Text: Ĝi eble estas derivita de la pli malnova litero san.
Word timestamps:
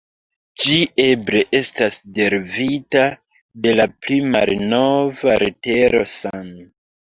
Ĝi 0.61 0.77
eble 1.03 1.41
estas 1.59 1.99
derivita 2.15 3.05
de 3.67 3.75
la 3.81 3.87
pli 4.07 4.19
malnova 4.33 5.39
litero 5.47 6.05
san. 6.19 6.53